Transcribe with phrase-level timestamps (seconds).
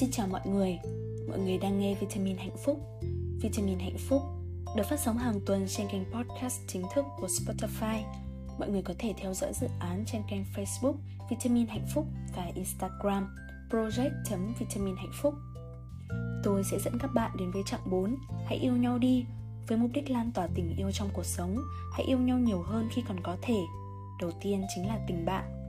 [0.00, 0.78] Xin chào mọi người,
[1.28, 2.80] mọi người đang nghe Vitamin Hạnh Phúc.
[3.40, 4.22] Vitamin Hạnh Phúc
[4.76, 8.02] được phát sóng hàng tuần trên kênh podcast chính thức của Spotify.
[8.58, 10.94] Mọi người có thể theo dõi dự án trên kênh Facebook
[11.30, 12.06] Vitamin Hạnh Phúc
[12.36, 13.28] và Instagram
[13.70, 15.34] project.vitamin hạnh phúc.
[16.44, 19.24] Tôi sẽ dẫn các bạn đến với chặng 4 Hãy yêu nhau đi.
[19.68, 21.56] Với mục đích lan tỏa tình yêu trong cuộc sống
[21.92, 23.58] hãy yêu nhau nhiều hơn khi còn có thể.
[24.20, 25.59] Đầu tiên chính là tình bạn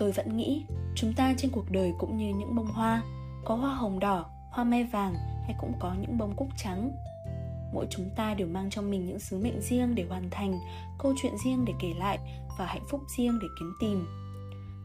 [0.00, 0.64] tôi vẫn nghĩ
[0.94, 3.02] chúng ta trên cuộc đời cũng như những bông hoa,
[3.44, 6.92] có hoa hồng đỏ, hoa me vàng hay cũng có những bông cúc trắng.
[7.74, 10.58] Mỗi chúng ta đều mang trong mình những sứ mệnh riêng để hoàn thành,
[10.98, 12.18] câu chuyện riêng để kể lại
[12.58, 14.06] và hạnh phúc riêng để kiếm tìm.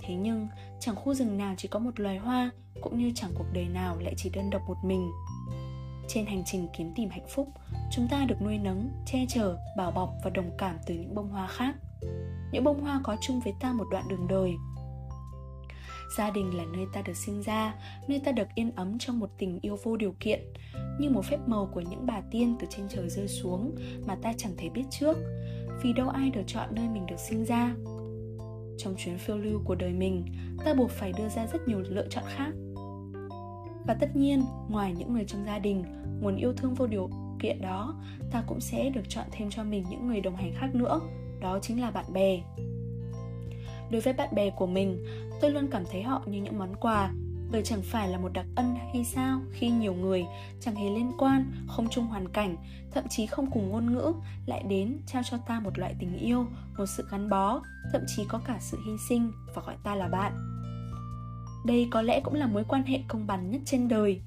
[0.02, 0.48] Thế nhưng,
[0.80, 2.50] chẳng khu rừng nào chỉ có một loài hoa,
[2.82, 5.12] cũng như chẳng cuộc đời nào lại chỉ đơn độc một mình.
[6.08, 7.48] Trên hành trình kiếm tìm hạnh phúc,
[7.92, 11.30] chúng ta được nuôi nấng, che chở, bảo bọc và đồng cảm từ những bông
[11.30, 11.76] hoa khác.
[12.52, 14.54] Những bông hoa có chung với ta một đoạn đường đời
[16.18, 17.76] gia đình là nơi ta được sinh ra,
[18.08, 20.40] nơi ta được yên ấm trong một tình yêu vô điều kiện.
[21.00, 23.76] Như một phép màu của những bà tiên từ trên trời rơi xuống
[24.08, 25.18] mà ta chẳng thể biết trước.
[25.82, 27.76] Vì đâu ai được chọn nơi mình được sinh ra?
[28.78, 30.26] Trong chuyến phiêu lưu của đời mình,
[30.66, 32.52] ta buộc phải đưa ra rất nhiều lựa chọn khác.
[33.88, 35.84] Và tất nhiên, ngoài những người trong gia đình,
[36.22, 39.86] nguồn yêu thương vô điều kiện đó, ta cũng sẽ được chọn thêm cho mình
[39.90, 41.00] những người đồng hành khác nữa,
[41.42, 42.42] đó chính là bạn bè.
[43.92, 45.06] Đối với bạn bè của mình
[45.42, 47.12] tôi luôn cảm thấy họ như những món quà.
[47.52, 49.42] Bởi chẳng phải là một đặc ân hay sao?
[49.52, 50.26] Khi nhiều người,
[50.60, 52.56] chẳng hề liên quan, không chung hoàn cảnh,
[52.92, 54.14] thậm chí không cùng ngôn ngữ,
[54.46, 56.46] lại đến trao cho ta một loại tình yêu,
[56.78, 57.62] một sự gắn bó,
[57.94, 60.34] thậm chí có cả sự hy sinh và gọi ta là bạn.
[61.66, 64.22] Đây có lẽ cũng là mối quan hệ công bằng nhất trên đời.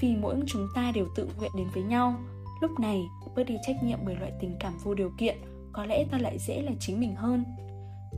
[0.00, 2.14] Vì mỗi chúng ta đều tự nguyện đến với nhau.
[2.60, 3.02] Lúc này,
[3.36, 5.36] bớt đi trách nhiệm bởi loại tình cảm vô điều kiện,
[5.72, 7.44] có lẽ ta lại dễ là chính mình hơn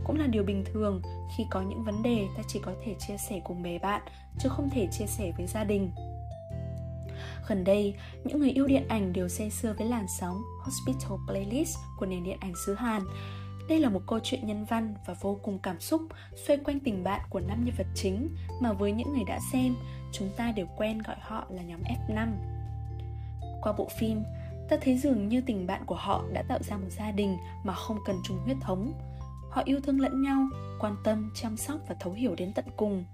[0.04, 1.02] cũng là điều bình thường
[1.36, 4.02] khi có những vấn đề ta chỉ có thể chia sẻ cùng bè bạn
[4.38, 5.90] chứ không thể chia sẻ với gia đình
[7.48, 7.94] Gần đây,
[8.24, 12.24] những người yêu điện ảnh đều say sưa với làn sóng Hospital Playlist của nền
[12.24, 13.02] điện ảnh xứ Hàn
[13.68, 16.02] đây là một câu chuyện nhân văn và vô cùng cảm xúc
[16.46, 19.74] xoay quanh tình bạn của năm nhân vật chính mà với những người đã xem,
[20.12, 22.28] chúng ta đều quen gọi họ là nhóm F5.
[23.62, 24.22] Qua bộ phim,
[24.68, 27.74] ta thấy dường như tình bạn của họ đã tạo ra một gia đình mà
[27.74, 28.92] không cần chung huyết thống.
[29.50, 30.48] Họ yêu thương lẫn nhau,
[30.80, 33.04] quan tâm, chăm sóc và thấu hiểu đến tận cùng.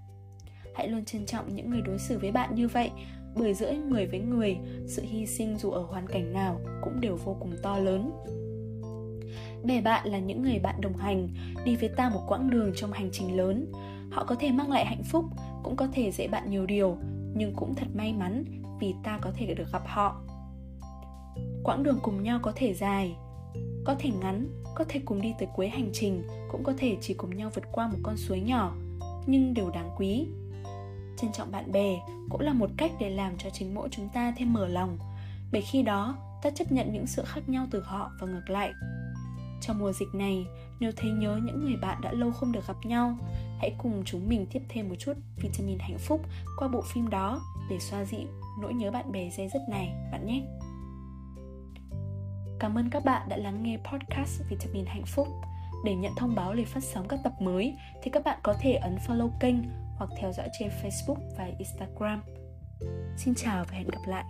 [0.75, 2.91] Hãy luôn trân trọng những người đối xử với bạn như vậy,
[3.35, 4.57] bởi giữa người với người,
[4.87, 8.11] sự hy sinh dù ở hoàn cảnh nào cũng đều vô cùng to lớn.
[9.63, 11.29] Bè bạn là những người bạn đồng hành,
[11.65, 13.71] đi với ta một quãng đường trong hành trình lớn.
[14.11, 15.25] Họ có thể mang lại hạnh phúc,
[15.63, 16.97] cũng có thể dạy bạn nhiều điều,
[17.35, 18.43] nhưng cũng thật may mắn
[18.79, 20.21] vì ta có thể được gặp họ.
[21.63, 23.15] Quãng đường cùng nhau có thể dài,
[23.83, 27.13] có thể ngắn, có thể cùng đi tới cuối hành trình, cũng có thể chỉ
[27.13, 28.75] cùng nhau vượt qua một con suối nhỏ,
[29.25, 30.27] nhưng đều đáng quý.
[31.17, 31.99] Trân trọng bạn bè
[32.29, 34.97] cũng là một cách để làm cho chính mỗi chúng ta thêm mở lòng,
[35.51, 38.73] bởi khi đó ta chấp nhận những sự khác nhau từ họ và ngược lại
[39.61, 40.45] trong mùa dịch này,
[40.79, 43.17] nếu thấy nhớ những người bạn đã lâu không được gặp nhau,
[43.59, 46.21] hãy cùng chúng mình tiếp thêm một chút vitamin hạnh phúc
[46.57, 48.27] qua bộ phim đó để xoa dịu
[48.61, 50.41] nỗi nhớ bạn bè dây dứt này bạn nhé.
[52.59, 55.27] Cảm ơn các bạn đã lắng nghe podcast Vitamin Hạnh Phúc.
[55.85, 58.73] Để nhận thông báo về phát sóng các tập mới, thì các bạn có thể
[58.73, 59.55] ấn follow kênh
[59.97, 62.21] hoặc theo dõi trên Facebook và Instagram.
[63.17, 64.23] Xin chào và hẹn gặp lại.